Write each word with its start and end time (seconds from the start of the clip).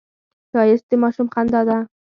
ښایست 0.51 0.85
د 0.89 0.93
ماشوم 1.03 1.27
خندا 1.33 1.61
ده 1.67 1.77